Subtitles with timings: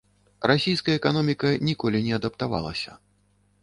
[0.51, 3.01] Расійская эканоміка ніколі не адаптавалася.